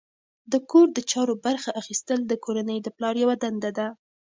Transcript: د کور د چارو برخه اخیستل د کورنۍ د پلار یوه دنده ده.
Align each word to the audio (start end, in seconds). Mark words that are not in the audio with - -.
د 0.51 0.53
کور 0.69 0.87
د 0.93 0.99
چارو 1.11 1.33
برخه 1.45 1.69
اخیستل 1.81 2.19
د 2.27 2.33
کورنۍ 2.45 2.77
د 2.83 2.87
پلار 2.97 3.15
یوه 3.23 3.35
دنده 3.43 3.71
ده. 3.77 3.87